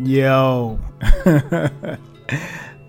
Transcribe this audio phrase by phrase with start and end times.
[0.00, 0.78] Yo.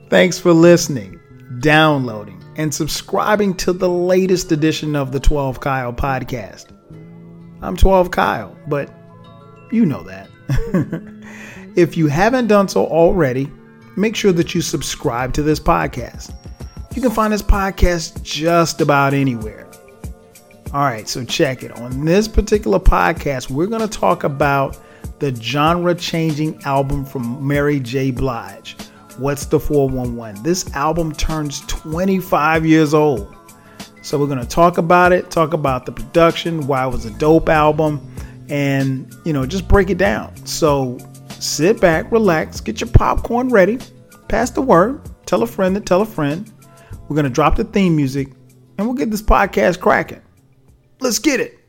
[0.09, 1.19] Thanks for listening,
[1.59, 6.67] downloading, and subscribing to the latest edition of the 12 Kyle podcast.
[7.61, 8.91] I'm 12 Kyle, but
[9.71, 10.29] you know that.
[11.75, 13.49] if you haven't done so already,
[13.95, 16.33] make sure that you subscribe to this podcast.
[16.95, 19.67] You can find this podcast just about anywhere.
[20.73, 21.71] All right, so check it.
[21.79, 24.77] On this particular podcast, we're going to talk about
[25.19, 28.11] the genre changing album from Mary J.
[28.11, 28.75] Blige.
[29.17, 30.43] What's the 411?
[30.43, 33.35] This album turns 25 years old.
[34.01, 37.11] So we're going to talk about it, talk about the production, why it was a
[37.11, 38.13] dope album,
[38.49, 40.35] and, you know, just break it down.
[40.45, 40.97] So
[41.39, 43.79] sit back, relax, get your popcorn ready,
[44.27, 46.51] pass the word, tell a friend to tell a friend.
[47.07, 48.33] We're going to drop the theme music,
[48.77, 50.21] and we'll get this podcast cracking.
[50.99, 51.62] Let's get it.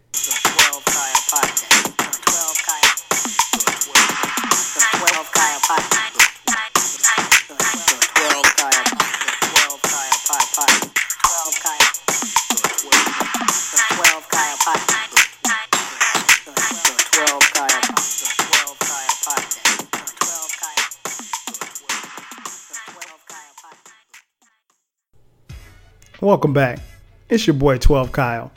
[26.35, 26.81] Welcome back.
[27.29, 28.51] It's your boy 12 Kyle.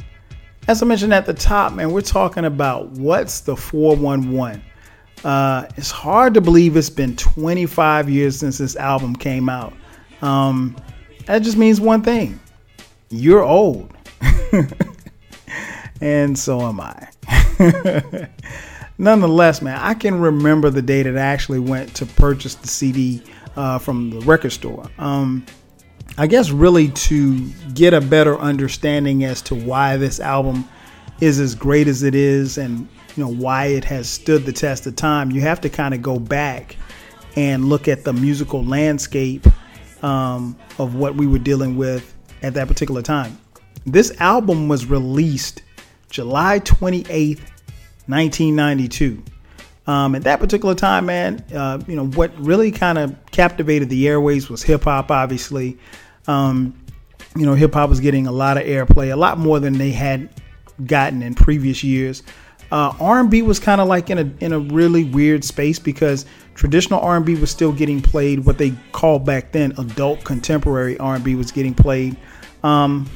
[0.68, 4.64] As I mentioned at the top, man, we're talking about what's the 411.
[5.24, 9.76] Uh, it's hard to believe it's been 25 years since this album came out.
[10.24, 10.76] Um,
[11.28, 12.40] that just means one thing
[13.12, 13.94] you're old.
[16.02, 17.08] and so am I.
[18.98, 23.22] Nonetheless, man, I can remember the day that I actually went to purchase the CD
[23.56, 24.90] uh, from the record store.
[24.98, 25.46] Um,
[26.20, 30.68] I guess really to get a better understanding as to why this album
[31.22, 34.88] is as great as it is and you know why it has stood the test
[34.88, 36.76] of time, you have to kind of go back
[37.36, 39.46] and look at the musical landscape
[40.04, 43.38] um, of what we were dealing with at that particular time.
[43.86, 45.62] This album was released
[46.10, 47.42] July 28th,
[48.08, 49.24] 1992.
[49.86, 54.08] Um, at that particular time, man, uh, you know, what really kind of captivated the
[54.08, 55.78] airways was hip hop, obviously.
[56.28, 56.74] Um,
[57.36, 59.92] you know, hip hop was getting a lot of airplay, a lot more than they
[59.92, 60.30] had
[60.86, 62.24] gotten in previous years.
[62.72, 67.00] Uh, R&B was kind of like in a in a really weird space because traditional
[67.00, 68.46] R&B was still getting played.
[68.46, 72.18] What they called back then adult contemporary R&B was getting played.
[72.64, 73.10] Um,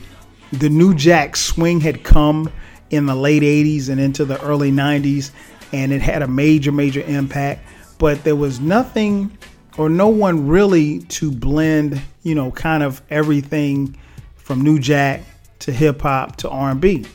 [0.54, 2.50] the new jack swing had come
[2.92, 5.32] in the late 80s and into the early 90s,
[5.74, 7.66] and it had a major major impact.
[7.98, 9.38] But there was nothing
[9.78, 13.98] or no one really to blend, you know, kind of everything
[14.36, 15.22] from new jack
[15.60, 17.06] to hip hop to R&B.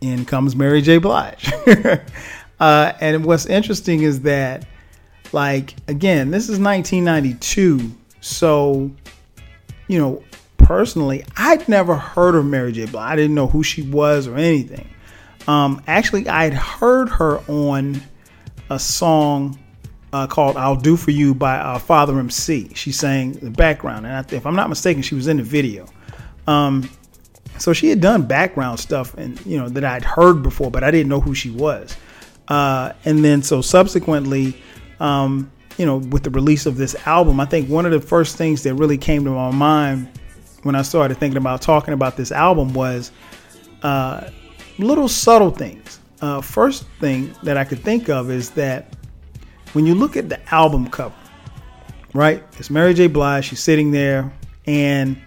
[0.00, 0.98] In comes Mary J.
[0.98, 1.52] Blige.
[2.60, 4.64] uh, and what's interesting is that,
[5.32, 7.92] like, again, this is 1992.
[8.20, 8.90] So,
[9.88, 10.22] you know,
[10.56, 12.86] personally, I'd never heard of Mary J.
[12.86, 13.12] Blige.
[13.12, 14.88] I didn't know who she was or anything.
[15.48, 18.00] Um, actually, I'd heard her on
[18.70, 19.58] a song
[20.12, 22.70] uh, called "I'll Do for You" by uh, Father MC.
[22.74, 25.86] She sang the background, and if I'm not mistaken, she was in the video.
[26.46, 26.88] Um,
[27.58, 30.90] so she had done background stuff, and you know that I'd heard before, but I
[30.90, 31.96] didn't know who she was.
[32.48, 34.56] Uh, and then so subsequently,
[35.00, 38.36] um, you know, with the release of this album, I think one of the first
[38.36, 40.08] things that really came to my mind
[40.62, 43.12] when I started thinking about talking about this album was
[43.82, 44.30] uh,
[44.78, 46.00] little subtle things.
[46.20, 48.96] Uh, first thing that I could think of is that
[49.72, 51.14] when you look at the album cover,
[52.14, 52.42] right?
[52.58, 53.06] It's Mary J.
[53.06, 53.44] Blige.
[53.44, 54.32] She's sitting there.
[54.66, 55.20] And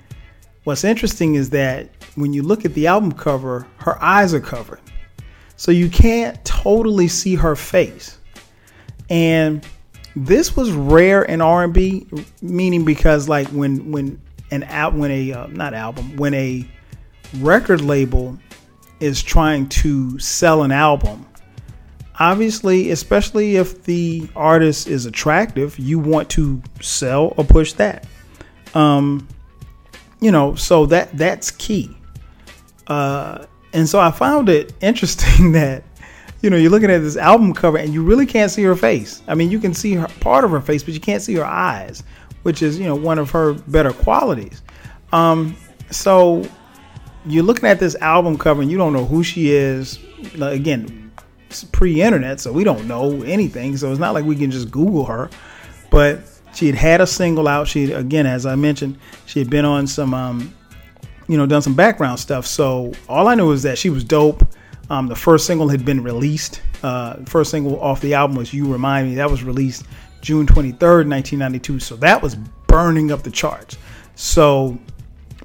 [0.63, 4.81] what's interesting is that when you look at the album cover, her eyes are covered.
[5.55, 8.17] So you can't totally see her face.
[9.09, 9.65] And
[10.15, 12.07] this was rare in R&B,
[12.41, 14.21] meaning because like when when
[14.51, 16.67] an out when a uh, not album when a
[17.39, 18.37] record label
[18.99, 21.25] is trying to sell an album,
[22.21, 28.05] obviously, especially if the artist is attractive, you want to sell or push that.
[28.75, 29.27] Um,
[30.19, 31.97] you know, so that that's key.
[32.85, 35.83] Uh, and so I found it interesting that
[36.41, 39.23] you know you're looking at this album cover and you really can't see her face.
[39.27, 41.45] I mean, you can see her part of her face, but you can't see her
[41.45, 42.03] eyes,
[42.43, 44.61] which is you know one of her better qualities.
[45.11, 45.55] Um,
[45.89, 46.47] so
[47.25, 49.97] you're looking at this album cover and you don't know who she is.
[50.39, 51.10] Again,
[51.71, 53.77] pre-internet, so we don't know anything.
[53.77, 55.29] So it's not like we can just Google her.
[55.89, 56.21] But
[56.53, 57.67] she had had a single out.
[57.67, 60.53] She again, as I mentioned, she had been on some, um,
[61.27, 62.45] you know, done some background stuff.
[62.45, 64.43] So all I knew was that she was dope.
[64.89, 66.61] Um, the first single had been released.
[66.83, 69.85] Uh, first single off the album was "You Remind Me." That was released
[70.21, 71.79] June 23rd, 1992.
[71.79, 72.35] So that was
[72.67, 73.77] burning up the charts.
[74.15, 74.77] So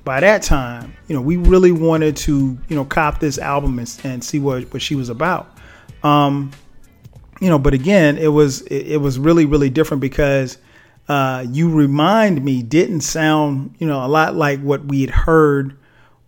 [0.05, 4.01] by that time, you know, we really wanted to, you know, cop this album and,
[4.05, 5.56] and see what, what she was about.
[6.07, 6.53] Um,
[7.41, 10.59] you know, but again, it was it, was really really different because
[11.09, 15.77] uh, you remind me didn't sound, you know, a lot like what we had heard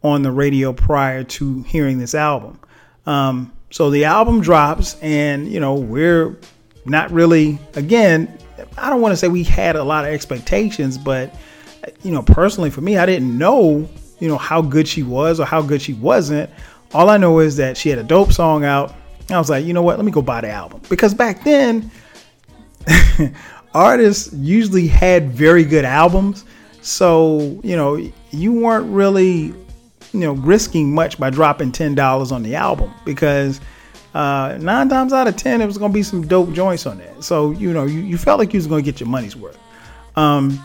[0.02, 2.58] on the radio prior to hearing this album.
[3.06, 6.36] Um, so the album drops, and you know, we're
[6.84, 8.36] not really again.
[8.76, 11.34] I don't want to say we had a lot of expectations, but
[12.02, 13.88] you know, personally for me, I didn't know,
[14.18, 16.50] you know, how good she was or how good she wasn't.
[16.92, 18.94] All I know is that she had a dope song out.
[19.30, 19.96] I was like, you know what?
[19.96, 21.90] Let me go buy the album because back then,
[23.74, 26.44] artists usually had very good albums.
[26.80, 29.52] So you know, you weren't really,
[30.12, 33.60] you know, risking much by dropping ten dollars on the album because
[34.14, 37.14] uh, nine times out of ten, it was gonna be some dope joints on there.
[37.20, 39.58] So you know, you, you felt like you was gonna get your money's worth.
[40.16, 40.60] Um,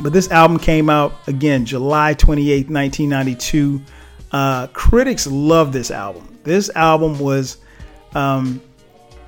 [0.00, 3.80] but this album came out again July 28th, 1992.
[4.30, 6.38] Uh, critics love this album.
[6.44, 7.58] This album was
[8.14, 8.60] um,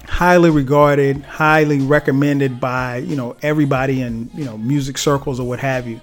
[0.06, 5.58] highly regarded, highly recommended by you know everybody in you know music circles or what
[5.60, 6.00] have you.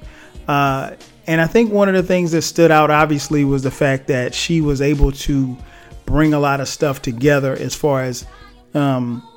[0.48, 0.96] Uh,
[1.28, 4.36] and I think one of the things that stood out obviously was the fact that
[4.36, 5.58] she was able to
[6.06, 8.28] bring a lot of stuff together as far as
[8.76, 9.28] um,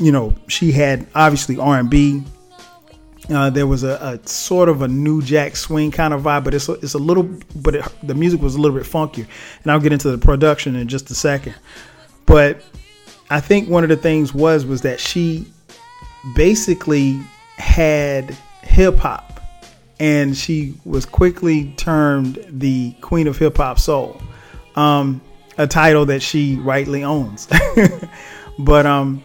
[0.00, 2.24] you know she had obviously R&B
[3.30, 6.52] uh, there was a, a, sort of a new jack swing kind of vibe, but
[6.52, 9.26] it's a, it's a little, but it, the music was a little bit funkier.
[9.62, 11.54] And I'll get into the production in just a second.
[12.26, 12.62] But
[13.30, 15.46] I think one of the things was was that she
[16.34, 17.20] basically
[17.56, 19.40] had hip hop,
[20.00, 24.20] and she was quickly termed the queen of hip hop soul,
[24.76, 25.20] um,
[25.58, 27.48] a title that she rightly owns.
[28.58, 29.22] but um,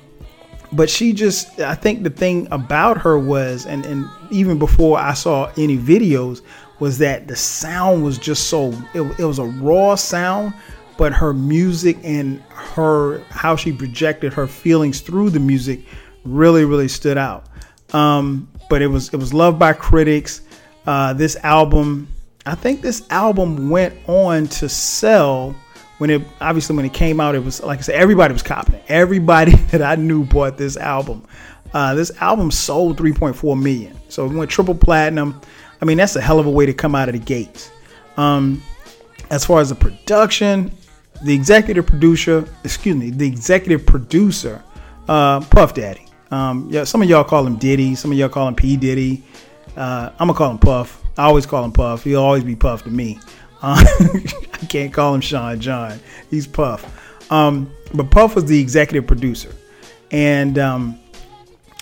[0.71, 5.13] but she just i think the thing about her was and and even before i
[5.13, 6.41] saw any videos
[6.79, 10.53] was that the sound was just so it, it was a raw sound
[10.99, 15.79] but her music and her how she projected her feelings through the music
[16.25, 17.45] really really stood out
[17.93, 20.41] um, but it was it was loved by critics
[20.85, 22.07] uh, this album
[22.45, 25.55] i think this album went on to sell
[25.99, 28.79] when it obviously when it came out, it was like I said, everybody was copying
[28.79, 28.85] it.
[28.87, 31.25] Everybody that I knew bought this album.
[31.73, 35.39] Uh, this album sold 3.4 million, so it went triple platinum.
[35.81, 37.69] I mean, that's a hell of a way to come out of the gates.
[38.17, 38.63] Um,
[39.29, 40.71] as far as the production,
[41.23, 44.63] the executive producer, excuse me, the executive producer,
[45.07, 46.05] uh, Puff Daddy.
[46.31, 49.23] Um, yeah, some of y'all call him Diddy, some of y'all call him P Diddy.
[49.75, 51.01] Uh, I'm gonna call him Puff.
[51.17, 52.03] I always call him Puff.
[52.03, 53.19] He'll always be Puff to me.
[53.61, 53.83] Uh,
[54.53, 55.99] I can't call him Sean John.
[56.29, 57.31] He's Puff.
[57.31, 59.53] Um, but Puff was the executive producer,
[60.11, 60.99] and um,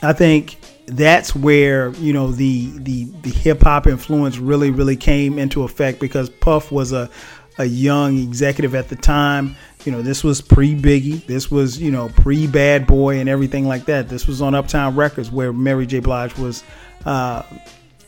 [0.02, 0.58] I think
[0.88, 6.00] that's where you know the the the hip hop influence really really came into effect
[6.00, 7.10] because Puff was a
[7.58, 9.56] a young executive at the time.
[9.86, 11.26] You know, this was pre Biggie.
[11.26, 14.10] This was you know pre Bad Boy and everything like that.
[14.10, 16.00] This was on Uptown Records where Mary J.
[16.00, 16.64] Blige was
[17.06, 17.44] uh,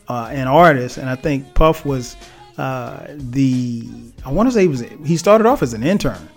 [0.08, 2.16] uh, an artist, and I think Puff was
[2.58, 3.88] uh, the
[4.24, 6.28] I want to say he was he started off as an intern,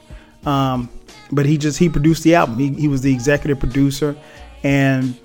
[0.45, 0.89] um,
[1.31, 2.57] but he just he produced the album.
[2.57, 4.15] He, he was the executive producer,
[4.63, 5.19] and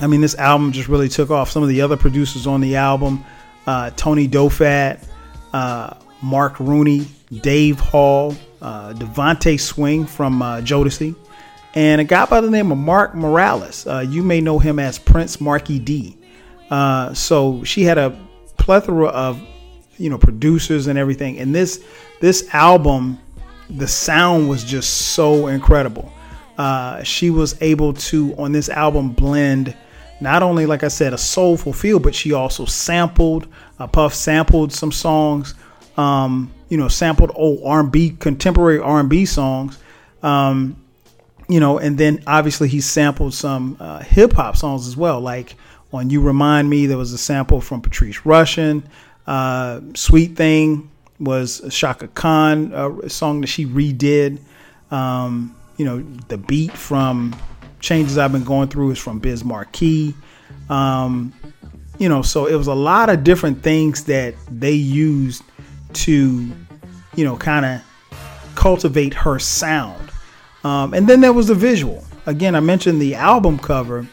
[0.00, 1.50] I mean this album just really took off.
[1.50, 3.24] Some of the other producers on the album,
[3.66, 5.06] uh, Tony Dofat,
[5.52, 7.06] uh, Mark Rooney,
[7.42, 11.14] Dave Hall, uh, DeVante Swing from uh, Jodeci,
[11.74, 13.86] and a guy by the name of Mark Morales.
[13.86, 16.16] Uh, you may know him as Prince Markie Dee.
[16.70, 18.18] Uh, so she had a
[18.56, 19.40] plethora of
[19.98, 21.84] you know producers and everything and this
[22.20, 23.18] this album
[23.70, 26.10] the sound was just so incredible
[26.58, 29.76] uh, she was able to on this album blend
[30.20, 33.46] not only like i said a soulful feel but she also sampled
[33.78, 35.54] uh, puff sampled some songs
[35.96, 39.78] um, you know sampled old r&b contemporary r&b songs
[40.22, 40.76] um,
[41.48, 45.54] you know and then obviously he sampled some uh, hip-hop songs as well like
[45.92, 48.82] on you remind me there was a sample from patrice rushen
[49.26, 54.38] uh, Sweet Thing was Chaka Khan, a song that she redid.
[54.90, 57.34] Um, you know, the beat from
[57.80, 60.14] Changes I've Been Going Through is from Biz Markie.
[60.68, 61.32] Um,
[61.98, 65.42] you know, so it was a lot of different things that they used
[65.94, 66.50] to,
[67.14, 67.82] you know, kind of
[68.54, 70.10] cultivate her sound.
[70.64, 72.04] Um, and then there was the visual.
[72.26, 74.06] Again, I mentioned the album cover.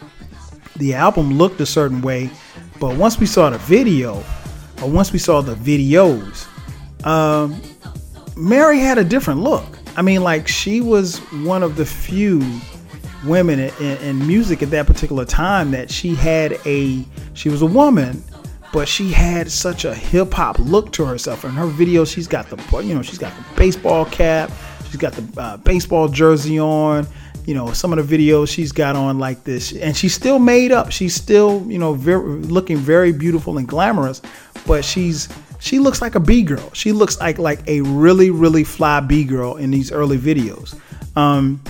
[0.78, 2.30] The album looked a certain way,
[2.80, 4.24] but once we saw the video,
[4.82, 6.48] or once we saw the videos,
[7.06, 7.62] um,
[8.36, 9.78] Mary had a different look.
[9.96, 12.42] I mean, like she was one of the few
[13.26, 17.68] women in, in, music at that particular time that she had a she was a
[17.68, 18.24] woman
[18.74, 21.44] but she had such a hip hop look to herself.
[21.44, 24.52] In her videos, she's got the you know she's got the baseball cap,
[24.86, 27.08] she's got the uh, baseball jersey on.
[27.46, 30.72] You know, some of the videos she's got on like this, and she's still made
[30.72, 30.92] up.
[30.92, 34.22] She's still you know very, looking very beautiful and glamorous,
[34.66, 35.28] but she's
[35.60, 36.72] she looks like a B girl.
[36.74, 40.80] She looks like like a really really fly B girl in these early videos.
[41.18, 41.62] Um,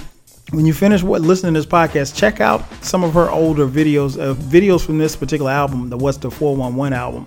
[0.51, 4.20] when you finish what listening to this podcast, check out some of her older videos,
[4.20, 7.25] uh, videos from this particular album, the What's the 411 album.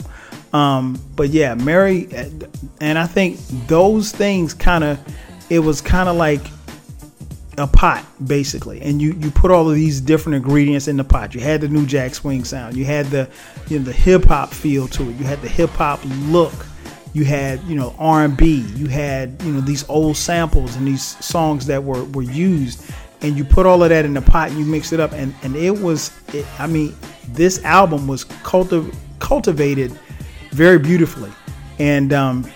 [0.52, 2.08] Um, but yeah, Mary,
[2.80, 5.00] and I think those things kind of,
[5.50, 6.42] it was kind of like
[7.56, 11.34] a pot basically, and you you put all of these different ingredients in the pot.
[11.34, 13.28] You had the new Jack Swing sound, you had the
[13.68, 16.52] you know the hip hop feel to it, you had the hip hop look,
[17.12, 21.66] you had you know R&B, you had you know these old samples and these songs
[21.66, 22.90] that were were used
[23.24, 25.34] and you put all of that in the pot and you mix it up and
[25.42, 26.94] and it was it, i mean
[27.28, 29.90] this album was cultiv- cultivated
[30.54, 31.32] very beautifully.
[31.78, 32.50] And um,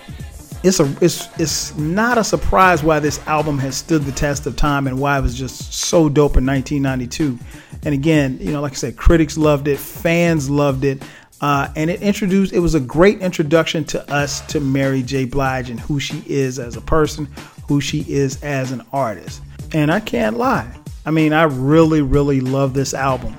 [0.63, 4.55] it's a it's it's not a surprise why this album has stood the test of
[4.55, 7.39] time and why it was just so dope in 1992
[7.85, 11.01] and again you know like i said critics loved it fans loved it
[11.39, 15.23] uh, and it introduced it was a great introduction to us to mary j.
[15.23, 17.25] Blige and who she is as a person
[17.69, 19.41] who she is as an artist
[19.73, 20.71] and I can't lie.
[21.05, 23.35] I mean, I really, really love this album.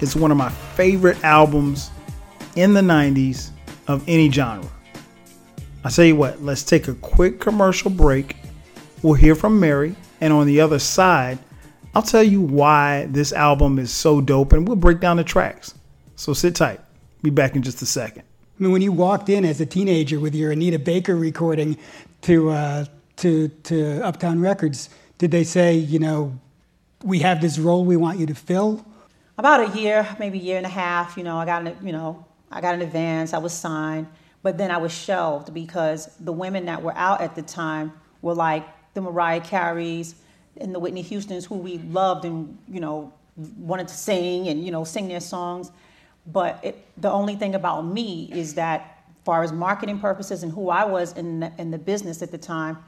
[0.00, 1.90] It's one of my favorite albums
[2.56, 3.50] in the 90s
[3.86, 4.68] of any genre.
[5.84, 8.36] I tell you what, let's take a quick commercial break.
[9.02, 11.38] We'll hear from Mary, and on the other side,
[11.94, 15.74] I'll tell you why this album is so dope and we'll break down the tracks.
[16.16, 16.80] So sit tight.
[17.22, 18.22] Be back in just a second.
[18.58, 21.76] I mean, when you walked in as a teenager with your Anita Baker recording
[22.22, 22.84] to uh,
[23.16, 24.88] to to Uptown Records,
[25.22, 26.36] did they say, you know,
[27.04, 28.84] we have this role we want you to fill?
[29.38, 31.16] About a year, maybe a year and a half.
[31.16, 33.32] You know, I got an, you know, I got an advance.
[33.32, 34.08] I was signed,
[34.42, 38.34] but then I was shelved because the women that were out at the time were
[38.34, 40.16] like the Mariah Careys
[40.60, 43.12] and the Whitney Houstons, who we loved and you know
[43.56, 45.70] wanted to sing and you know sing their songs.
[46.26, 50.68] But it, the only thing about me is that, far as marketing purposes and who
[50.68, 52.78] I was in the, in the business at the time,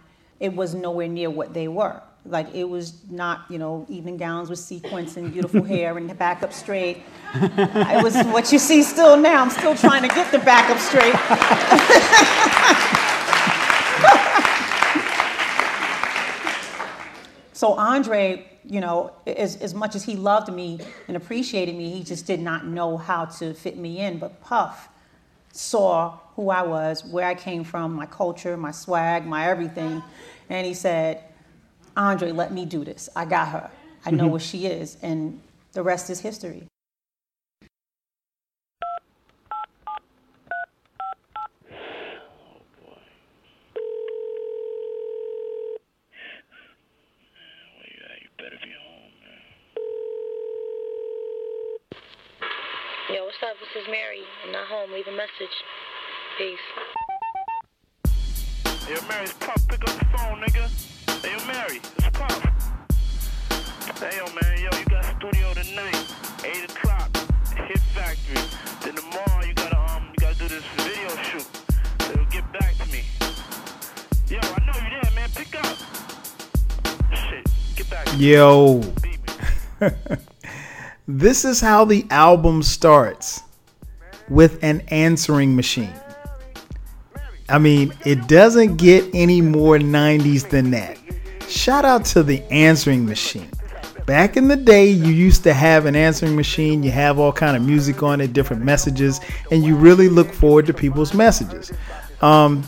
[0.40, 2.02] it was nowhere near what they were.
[2.26, 6.14] Like it was not, you know, evening gowns with sequins and beautiful hair and the
[6.14, 7.02] back up straight.
[7.34, 9.42] it was what you see still now.
[9.42, 11.14] I'm still trying to get the back up straight.
[17.52, 22.02] so Andre, you know, as, as much as he loved me and appreciated me, he
[22.02, 24.18] just did not know how to fit me in.
[24.18, 24.88] But Puff
[25.52, 30.02] saw who I was, where I came from, my culture, my swag, my everything.
[30.48, 31.22] And he said,
[31.96, 33.08] Andre, let me do this.
[33.14, 33.70] I got her.
[34.04, 34.32] I know mm-hmm.
[34.32, 34.96] where she is.
[35.02, 35.40] And
[35.72, 36.66] the rest is history.
[53.10, 53.54] Yo, what's up?
[53.60, 54.22] This is Mary.
[54.44, 54.90] I'm not home.
[54.92, 55.30] Leave a message.
[56.36, 56.58] Peace.
[58.88, 60.93] Yo, Mary, Puff, pick up the phone, nigga.
[61.24, 62.42] Hey, yo, Mary, it's Puff.
[63.98, 65.96] Hey, yo, man, yo, you got studio tonight,
[66.44, 67.16] 8 o'clock,
[67.66, 68.36] Hit Factory.
[68.82, 71.46] Then tomorrow you gotta, um, you gotta do this video shoot.
[72.02, 73.04] So get back to me.
[74.28, 75.78] Yo, I know you there, man, pick up.
[77.16, 78.82] Shit, get back Yo.
[81.08, 83.40] this is how the album starts
[84.28, 85.94] with an answering machine.
[87.48, 90.98] I mean, it doesn't get any more 90s than that.
[91.54, 93.48] Shout out to the answering machine.
[94.06, 96.82] Back in the day, you used to have an answering machine.
[96.82, 99.20] You have all kind of music on it, different messages,
[99.52, 101.72] and you really look forward to people's messages.
[102.22, 102.64] Um,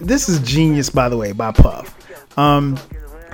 [0.00, 1.96] this is genius, by the way, by Puff.
[2.36, 2.76] Um,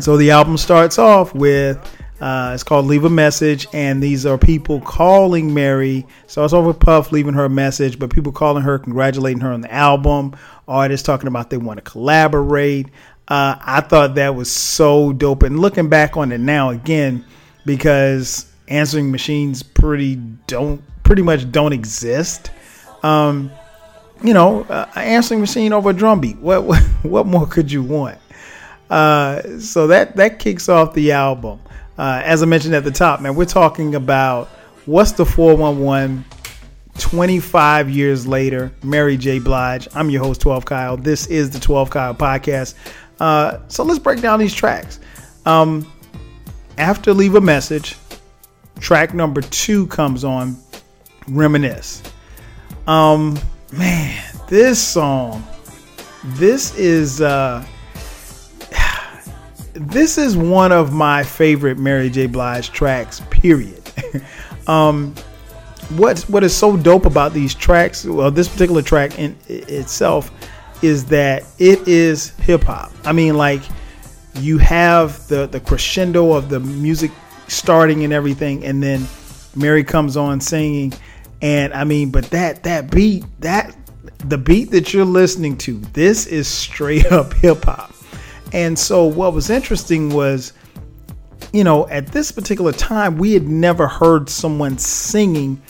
[0.00, 1.78] so the album starts off with
[2.20, 6.06] uh, it's called Leave a Message, and these are people calling Mary.
[6.26, 9.62] Starts off with Puff leaving her a message, but people calling her, congratulating her on
[9.62, 10.36] the album.
[10.68, 12.88] Artists talking about they want to collaborate.
[13.30, 15.44] Uh, I thought that was so dope.
[15.44, 17.24] And looking back on it now again,
[17.64, 20.16] because answering machines pretty
[20.48, 22.50] don't pretty much don't exist.
[23.04, 23.52] Um,
[24.22, 26.38] you know, uh, an answering machine over a drum beat.
[26.38, 28.18] What, what what more could you want?
[28.90, 31.60] Uh, so that that kicks off the album.
[31.96, 34.48] Uh, as I mentioned at the top, man, we're talking about
[34.86, 36.24] what's the 411
[36.98, 39.38] 25 years later, Mary J.
[39.38, 39.88] Blige.
[39.94, 40.96] I'm your host, 12 Kyle.
[40.96, 42.74] This is the 12 Kyle podcast.
[43.20, 44.98] Uh, so let's break down these tracks.
[45.46, 45.90] Um,
[46.78, 47.96] after Leave a Message,
[48.80, 50.56] track number two comes on,
[51.28, 52.02] Reminisce.
[52.86, 53.38] Um,
[53.72, 55.46] man, this song,
[56.24, 57.64] this is uh,
[59.74, 62.26] this is one of my favorite Mary J.
[62.26, 63.20] Blige tracks.
[63.30, 63.82] Period.
[64.66, 65.14] um,
[65.90, 68.06] what what is so dope about these tracks?
[68.06, 70.30] Well, this particular track in itself
[70.82, 72.92] is that it is hip hop.
[73.04, 73.62] I mean, like
[74.34, 77.10] you have the the crescendo of the music
[77.48, 79.06] starting and everything, and then
[79.54, 80.92] Mary comes on singing,
[81.42, 83.76] and I mean, but that that beat that
[84.28, 87.94] the beat that you're listening to, this is straight up hip hop.
[88.52, 90.52] And so what was interesting was,
[91.52, 95.60] you know, at this particular time, we had never heard someone singing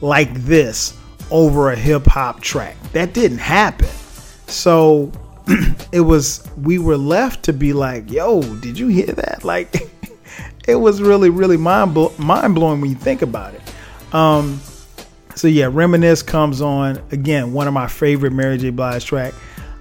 [0.00, 0.96] like this
[1.30, 2.76] over a hip hop track.
[2.92, 3.88] That didn't happen.
[4.48, 5.12] So
[5.92, 9.90] it was we were left to be like, "Yo, did you hear that?" Like
[10.68, 13.62] it was really really mind mind blowing when you think about it.
[14.14, 14.60] Um,
[15.34, 17.52] so yeah, reminisce comes on again.
[17.52, 18.70] One of my favorite Mary J.
[18.70, 19.34] Blige track.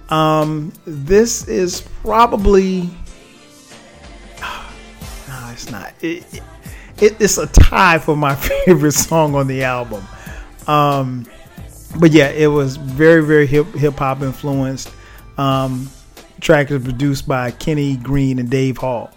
[0.09, 2.81] Um, this is probably
[4.41, 5.93] no, it's not.
[6.01, 6.41] It,
[6.99, 10.05] it, it's a tie for my favorite song on the album.
[10.67, 11.25] Um,
[11.99, 14.91] but yeah, it was very very hip hip hop influenced.
[15.37, 15.89] Um,
[16.41, 19.11] track is produced by Kenny Greene and Dave Hall.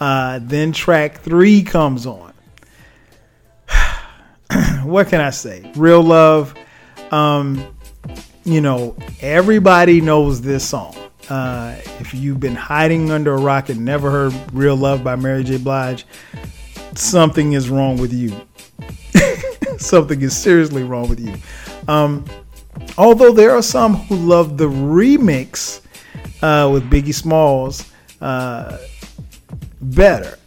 [0.00, 2.32] Uh, then track three comes on.
[4.84, 5.70] what can I say?
[5.76, 6.54] Real love.
[7.10, 7.66] Um,
[8.44, 10.96] you know, everybody knows this song.
[11.28, 15.42] Uh, if you've been hiding under a rock and never heard Real Love by Mary
[15.42, 15.56] J.
[15.58, 16.06] Blige,
[16.94, 18.32] something is wrong with you.
[19.78, 21.34] something is seriously wrong with you.
[21.88, 22.24] Um,
[22.98, 25.80] although there are some who love the remix
[26.42, 27.90] uh, with Biggie Smalls
[28.20, 28.78] uh,
[29.80, 30.38] better.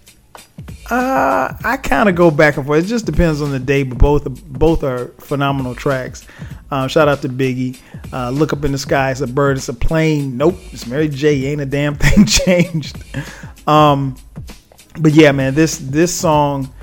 [0.90, 2.84] Uh, I kind of go back and forth.
[2.84, 6.26] It just depends on the day, but both both are phenomenal tracks.
[6.72, 7.80] Uh, shout out to Biggie.
[8.12, 9.12] Uh, Look up in the sky.
[9.12, 9.58] It's a bird.
[9.58, 10.36] It's a plane.
[10.36, 10.58] Nope.
[10.72, 11.46] It's Mary J.
[11.46, 13.04] Ain't a damn thing changed.
[13.68, 14.16] Um,
[15.00, 16.74] but yeah, man, this this song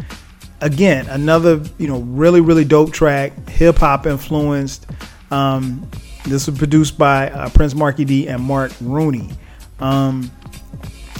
[0.61, 4.87] again another you know really really dope track, hip hop influenced.
[5.31, 5.89] Um,
[6.25, 9.31] this was produced by uh, Prince Markie Dee and Mark Rooney.
[9.79, 10.31] Um,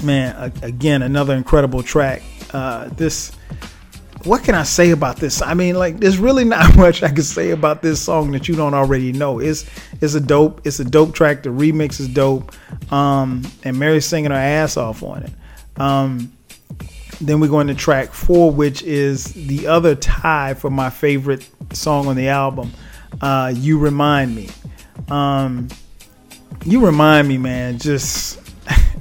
[0.03, 2.23] man, again another incredible track.
[2.53, 3.33] Uh, this
[4.27, 5.41] what can I say about this?
[5.41, 8.57] I mean, like, there's really not much I can say about this song that you
[8.57, 9.39] don't already know.
[9.39, 9.65] It's
[10.01, 11.43] it's a dope, it's a dope track.
[11.43, 12.53] The remix is dope,
[12.93, 15.33] um, and Mary's singing her ass off on it.
[15.81, 16.33] Um,
[17.21, 22.09] then we go into track four, which is the other tie for my favorite song
[22.09, 22.73] on the album.
[23.21, 24.49] Uh, you remind me.
[25.09, 25.69] Um,
[26.65, 27.79] you remind me, man.
[27.79, 28.41] Just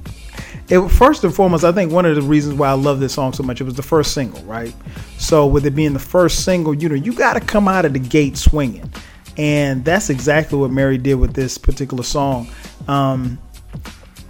[0.70, 3.34] it, first and foremost, I think one of the reasons why I love this song
[3.34, 4.74] so much, it was the first single, right?
[5.18, 7.94] So with it being the first single, you know, you got to come out of
[7.94, 8.92] the gate swinging,
[9.38, 12.48] and that's exactly what Mary did with this particular song.
[12.88, 13.40] Um,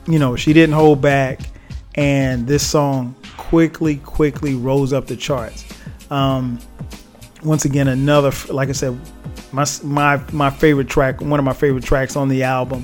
[0.07, 1.39] you know, she didn't hold back,
[1.95, 3.15] and this song
[3.49, 5.65] quickly, quickly rose up the charts.
[6.09, 6.59] Um,
[7.43, 8.99] once again, another, like I said,
[9.51, 12.83] my my my favorite track, one of my favorite tracks on the album.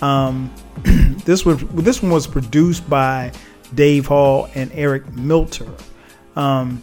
[0.00, 0.52] Um,
[1.24, 3.32] this was this one was produced by
[3.74, 5.80] Dave Hall and Eric Milteer.
[6.36, 6.82] Um,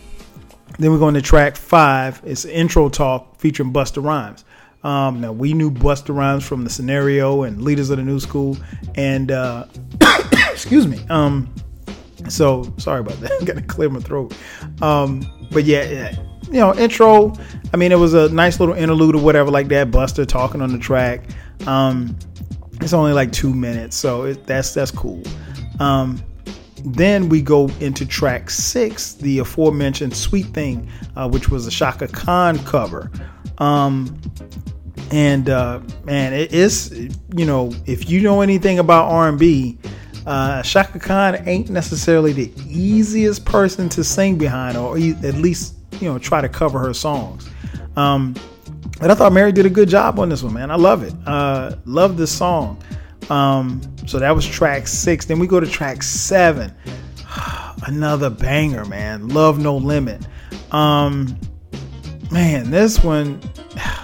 [0.80, 2.22] then we go into track five.
[2.26, 4.44] It's intro talk featuring Busta Rhymes.
[4.84, 8.58] Um, now we knew Busta Rhymes from the scenario and Leaders of the New School,
[8.96, 9.66] and uh,
[10.52, 11.06] excuse me.
[11.10, 11.54] Um,
[12.30, 13.32] so sorry about that.
[13.46, 14.36] Got to clear my throat.
[14.82, 16.16] Um, but yeah, yeah,
[16.48, 17.34] you know, intro.
[17.74, 19.92] I mean, it was a nice little interlude or whatever like that.
[19.92, 21.30] Busta talking on the track.
[21.68, 22.18] Um,
[22.82, 25.24] it's only like two minutes, so it, that's that's cool.
[25.80, 26.22] Um,
[26.86, 32.08] then we go into track six, the aforementioned "Sweet Thing," uh, which was a Chaka
[32.08, 33.10] Khan cover.
[33.60, 34.20] Um,
[35.12, 39.78] and uh, man, it is you know if you know anything about R&B,
[40.26, 46.10] uh, Chaka Khan ain't necessarily the easiest person to sing behind, or at least you
[46.10, 47.50] know try to cover her songs.
[47.96, 48.36] Um,
[49.00, 50.72] but I thought Mary did a good job on this one, man.
[50.72, 51.14] I love it.
[51.26, 52.82] Uh, love this song.
[53.30, 55.26] Um, so that was track six.
[55.26, 56.74] Then we go to track seven.
[57.86, 59.28] Another banger, man.
[59.30, 60.26] Love No Limit.
[60.72, 61.38] Um,
[62.32, 63.40] man, this one.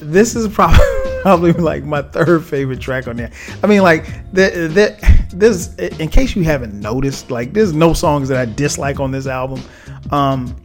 [0.00, 0.78] This is probably
[1.28, 3.30] probably like my third favorite track on there.
[3.62, 4.54] I mean, like that.
[4.74, 9.10] That this, in case you haven't noticed, like there's no songs that I dislike on
[9.10, 9.62] this album.
[10.10, 10.56] Um,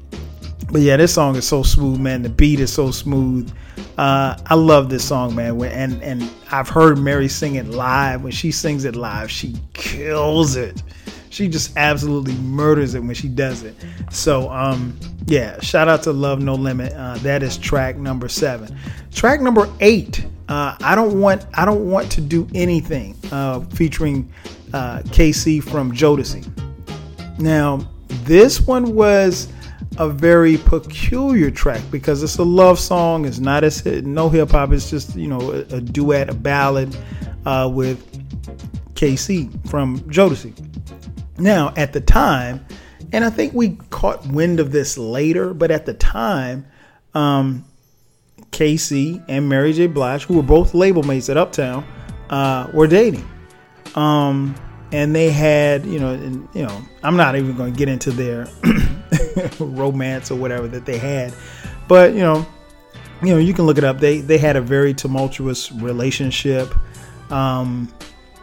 [0.71, 2.21] but yeah, this song is so smooth, man.
[2.21, 3.53] The beat is so smooth.
[3.97, 5.61] Uh, I love this song, man.
[5.63, 8.23] And and I've heard Mary sing it live.
[8.23, 10.81] When she sings it live, she kills it.
[11.29, 13.75] She just absolutely murders it when she does it.
[14.11, 16.93] So, um, yeah, shout out to Love No Limit.
[16.93, 18.77] Uh, that is track number seven.
[19.11, 20.25] Track number eight.
[20.49, 24.31] Uh, I don't want I don't want to do anything uh, featuring
[24.73, 26.47] uh, K-Ci from Jodeci.
[27.39, 27.87] Now,
[28.25, 29.47] this one was
[29.97, 33.25] a very peculiar track because it's a love song.
[33.25, 34.71] It's not as no hip hop.
[34.71, 36.95] It's just you know a, a duet, a ballad
[37.45, 38.03] uh, with
[38.95, 40.53] K-Ci from Jodeci.
[41.39, 42.65] Now, at the time,
[43.11, 46.65] and I think we caught wind of this later, but at the time,
[47.13, 47.65] um,
[48.53, 49.87] K-Ci and Mary J.
[49.87, 51.85] Blige, who were both label mates at Uptown,
[52.29, 53.27] uh, were dating.
[53.95, 54.55] Um,
[54.93, 58.11] and they had, you know, and, you know, I'm not even going to get into
[58.11, 58.47] their
[59.59, 61.33] romance or whatever that they had,
[61.87, 62.45] but you know,
[63.21, 63.99] you know, you can look it up.
[63.99, 66.73] They they had a very tumultuous relationship.
[67.31, 67.91] Um,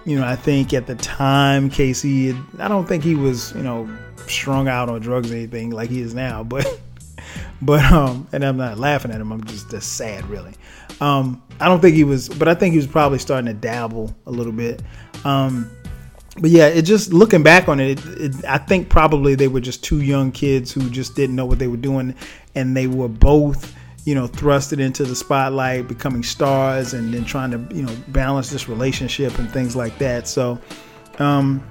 [0.04, 3.88] you know, I think at the time K-Ci, I don't think he was, you know,
[4.26, 6.66] strung out on drugs or anything like he is now, but
[7.62, 9.32] but um, and I'm not laughing at him.
[9.32, 10.54] I'm just just sad, really.
[11.00, 14.14] Um, I don't think he was, but I think he was probably starting to dabble
[14.26, 14.82] a little bit.
[15.24, 15.70] Um,
[16.38, 19.60] but yeah, it just looking back on it, it, it, I think probably they were
[19.60, 22.14] just two young kids who just didn't know what they were doing,
[22.54, 27.50] and they were both, you know, thrusted into the spotlight, becoming stars, and then trying
[27.50, 30.28] to, you know, balance this relationship and things like that.
[30.28, 30.58] So,
[31.18, 31.62] um,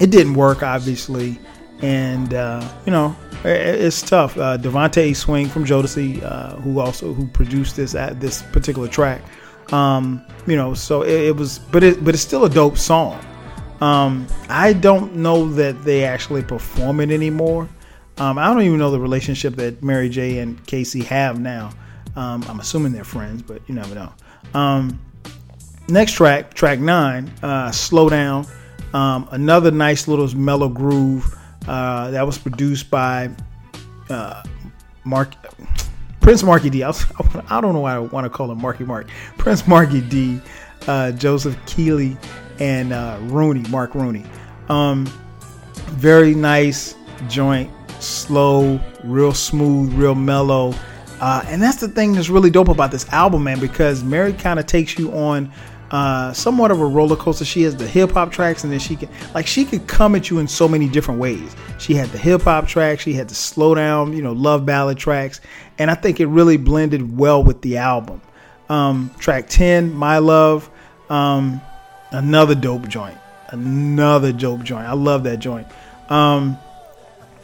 [0.00, 1.38] it didn't work, obviously,
[1.82, 4.36] and uh, you know, it, it's tough.
[4.36, 9.22] Uh, DeVante Swing from Jodeci, uh, who also who produced this at this particular track,
[9.72, 13.24] um, you know, so it, it was, but it, but it's still a dope song.
[13.80, 17.68] Um, I don't know that they actually perform it anymore.
[18.18, 21.70] Um, I don't even know the relationship that Mary J and K-Ci have now.
[22.14, 24.12] Um, I'm assuming they're friends, but you never know.
[24.54, 24.98] Um,
[25.88, 28.46] next track, track nine, uh, Slow Down.
[28.94, 33.30] Um, another nice little mellow groove uh, that was produced by
[34.10, 34.42] uh,
[35.04, 35.34] Mark
[36.20, 36.82] Prince Markie Dee.
[36.82, 37.04] I, was,
[37.48, 39.08] I don't know why I want to call him Marky Mark.
[39.38, 40.40] Prince Markie Dee,
[40.88, 42.16] uh, Joseph Keeley,
[42.58, 44.24] and uh, Rooney, Mark Rooney.
[44.68, 45.06] Um,
[45.92, 46.96] very nice
[47.28, 50.74] joint, slow, real smooth, real mellow.
[51.20, 54.58] Uh, and that's the thing that's really dope about this album, man, because Mary kind
[54.58, 55.50] of takes you on
[55.90, 57.44] uh, somewhat of a roller coaster.
[57.44, 60.30] She has the hip hop tracks, and then she can like she could come at
[60.30, 61.54] you in so many different ways.
[61.78, 64.98] She had the hip hop tracks, she had the slow down, you know, love ballad
[64.98, 65.40] tracks,
[65.78, 68.20] and I think it really blended well with the album.
[68.68, 70.68] Um, track ten, My Love.
[71.08, 71.60] Um,
[72.10, 73.18] Another dope joint.
[73.48, 74.86] Another dope joint.
[74.86, 75.66] I love that joint.
[76.08, 76.56] Um,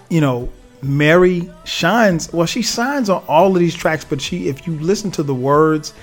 [0.08, 0.48] you know,
[0.82, 2.32] Mary shines.
[2.32, 5.34] Well, she shines on all of these tracks, but she, if you listen to the
[5.34, 5.94] words,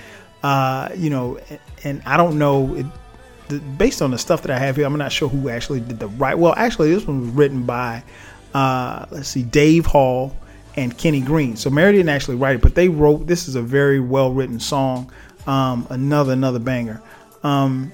[0.42, 1.38] uh, you know,
[1.84, 5.12] and I don't know, it, based on the stuff that I have here, I'm not
[5.12, 6.38] sure who actually did the right.
[6.38, 8.02] Well, actually, this one was written by,
[8.54, 10.36] uh, let's see, Dave Hall
[10.76, 11.56] and Kenny Greene.
[11.56, 13.26] So Mary didn't actually write it, but they wrote.
[13.26, 15.10] This is a very well written song.
[15.46, 17.02] Um, another another banger.
[17.42, 17.92] Um,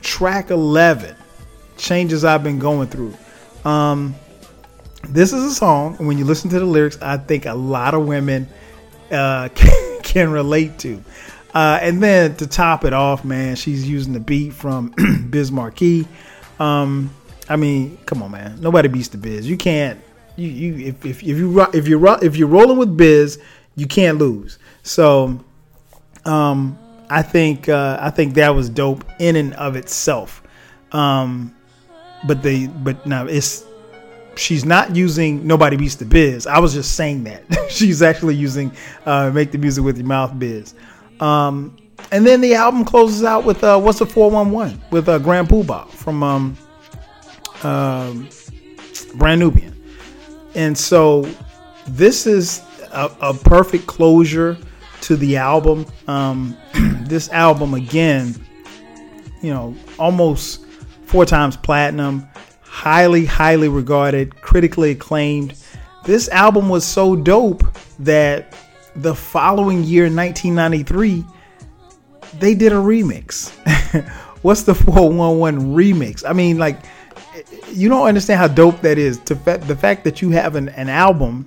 [0.00, 1.14] track 11
[1.76, 3.14] changes I've been going through.
[3.64, 4.14] Um,
[5.08, 8.06] this is a song, when you listen to the lyrics, I think a lot of
[8.06, 8.48] women
[9.10, 11.02] uh, can, can relate to.
[11.54, 14.94] Uh, and then to top it off, man, she's using the beat from
[15.30, 16.06] Biz Markie.
[16.58, 17.14] Um,
[17.48, 19.48] I mean, come on, man, nobody beats the Biz.
[19.48, 20.00] You can't.
[20.36, 23.38] You, you if, if, if you if you're if you're rolling with Biz,
[23.76, 24.58] you can't lose.
[24.82, 25.38] So,
[26.24, 26.78] um,
[27.10, 30.42] I think uh, I think that was dope in and of itself.
[30.92, 31.54] Um,
[32.26, 33.64] but they but now it's
[34.36, 36.46] she's not using nobody beats the biz.
[36.46, 38.72] I was just saying that she's actually using
[39.04, 40.74] uh, make the music with your mouth biz.
[41.22, 41.76] Um,
[42.10, 45.20] and then the album closes out with uh, what's a four one one with uh,
[45.20, 46.56] Grand Puba from um,
[47.62, 48.28] um,
[49.14, 49.80] Brand Nubian,
[50.56, 51.22] and so
[51.86, 54.58] this is a, a perfect closure
[55.02, 55.86] to the album.
[56.08, 56.56] Um,
[57.06, 58.34] this album again,
[59.42, 60.66] you know, almost
[61.06, 62.26] four times platinum,
[62.62, 65.54] highly, highly regarded, critically acclaimed.
[66.04, 67.62] This album was so dope
[68.00, 68.56] that
[68.96, 71.24] the following year, 1993,
[72.38, 73.50] they did a remix.
[74.42, 76.24] What's the 411 remix?
[76.28, 76.78] I mean, like,
[77.70, 79.18] you don't understand how dope that is.
[79.20, 81.46] To fa- the fact that you have an, an album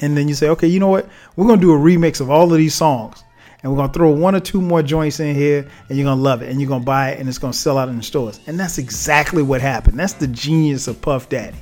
[0.00, 1.08] and then you say, okay, you know what?
[1.36, 3.24] We're gonna do a remix of all of these songs,
[3.62, 6.42] and we're gonna throw one or two more joints in here, and you're gonna love
[6.42, 8.40] it, and you're gonna buy it, and it's gonna sell out in the stores.
[8.46, 9.98] And that's exactly what happened.
[9.98, 11.58] That's the genius of Puff Daddy.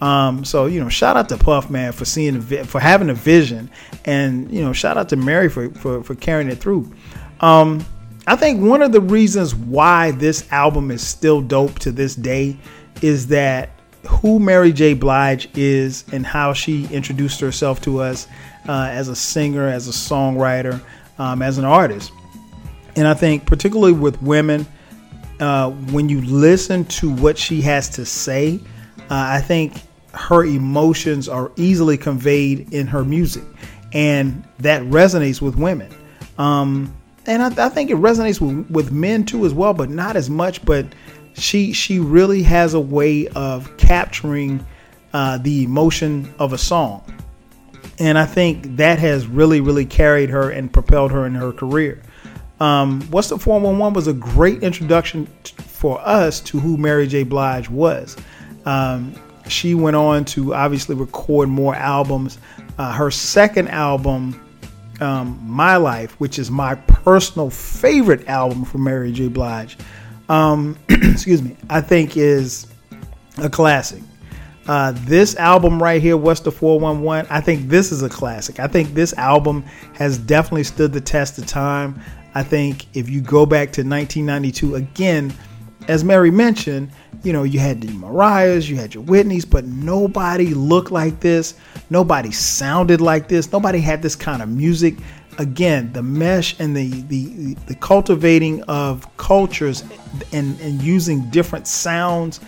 [0.00, 3.70] Um, so you know, shout out to Puff man for seeing for having a vision,
[4.04, 6.92] and you know, shout out to Mary for for, for carrying it through.
[7.40, 7.84] Um,
[8.26, 12.56] I think one of the reasons why this album is still dope to this day
[13.00, 13.70] is that
[14.08, 14.94] who Mary J.
[14.94, 18.26] Blige is and how she introduced herself to us
[18.68, 20.80] uh, as a singer, as a songwriter,
[21.18, 22.12] um, as an artist.
[22.96, 24.66] And I think, particularly with women,
[25.40, 28.60] uh, when you listen to what she has to say,
[29.10, 29.82] I think
[30.14, 33.44] her emotions are easily conveyed in her music,
[33.92, 35.92] and that resonates with women.
[36.38, 36.94] Um,
[37.26, 40.30] and I, I, think it resonates with, with men too as well, but not as
[40.30, 40.64] much.
[40.64, 40.86] But
[41.34, 44.64] she she really has a way of capturing
[45.12, 47.04] uh, the emotion of a song,
[47.98, 52.02] and I think that has really really carried her and propelled her in her career.
[52.58, 57.22] Um, What's the 411 was a great introduction t- for us to who Mary J.
[57.22, 58.16] Blige was.
[58.66, 59.14] Um,
[59.48, 62.38] she went on to obviously record more albums.
[62.78, 64.40] Uh, her second album,
[65.00, 69.28] um, My Life, which is my personal favorite album from Mary J.
[69.28, 69.78] Blige,
[70.28, 72.66] um, excuse me, I think is
[73.38, 74.02] a classic.
[74.66, 78.58] Uh, this album right here, What's the 411, I think this is a classic.
[78.58, 79.62] I think this album
[79.94, 82.00] has definitely stood the test of time.
[82.34, 85.32] I think if you go back to 1992, again,
[85.86, 86.90] as Mary mentioned,
[87.22, 91.54] you know, you had the Mariahs, you had your Whitneys, but nobody looked like this.
[91.90, 93.52] Nobody sounded like this.
[93.52, 94.96] Nobody had this kind of music.
[95.38, 99.84] Again, the mesh and the the, the cultivating of cultures
[100.32, 102.40] and, and using different sounds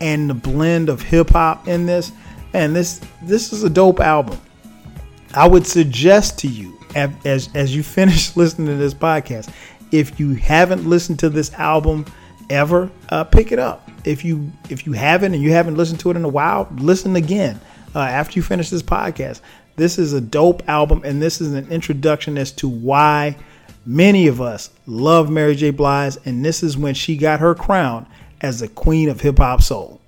[0.00, 2.12] and the blend of hip hop in this.
[2.54, 4.40] And this this is a dope album.
[5.34, 9.50] I would suggest to you as as you finish listening to this podcast,
[9.92, 12.04] if you haven't listened to this album
[12.52, 13.88] ever, uh, pick it up.
[14.04, 17.16] If you if you haven't and you haven't listened to it in a while, listen
[17.16, 17.60] again
[17.94, 19.40] uh, after you finish this podcast.
[19.76, 23.36] This is a dope album, and this is an introduction as to why
[23.86, 25.70] many of us love Mary J.
[25.70, 28.06] Blige, and this is when she got her crown
[28.42, 30.00] as the queen of hip hop soul.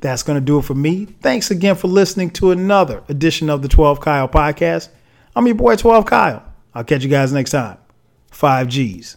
[0.00, 1.06] That's going to do it for me.
[1.20, 4.90] Thanks again for listening to another edition of the 12 Kyle podcast.
[5.34, 6.44] I'm your boy 12 Kyle.
[6.74, 7.78] I'll catch you guys next time.
[8.30, 9.16] 5 G's.